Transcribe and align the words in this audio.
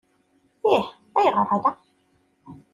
Ih, 0.75 0.85
ayɣer 1.17 1.47
ala? 1.55 1.71